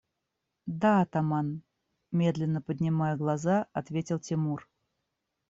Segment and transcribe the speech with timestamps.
[0.81, 1.51] –Да, атаман,–
[2.21, 4.67] медленно поднимая глаза, ответил Тимур.